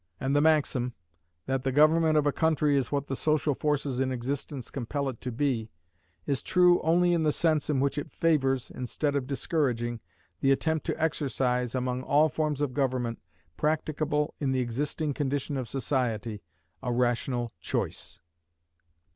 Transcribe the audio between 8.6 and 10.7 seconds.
instead of discouraging, the